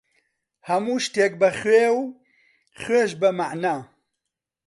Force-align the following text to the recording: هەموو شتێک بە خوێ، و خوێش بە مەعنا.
هەموو 0.69 1.03
شتێک 1.05 1.33
بە 1.41 1.49
خوێ، 1.59 1.85
و 1.97 2.01
خوێش 2.81 3.11
بە 3.21 3.29
مەعنا. 3.37 3.77